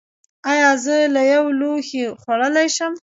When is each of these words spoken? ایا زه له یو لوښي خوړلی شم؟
ایا 0.51 0.71
زه 0.83 0.95
له 1.15 1.21
یو 1.33 1.45
لوښي 1.59 2.03
خوړلی 2.21 2.67
شم؟ 2.75 2.93